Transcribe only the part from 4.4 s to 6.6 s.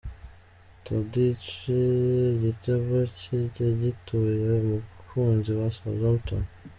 abakunzi ba Southampton.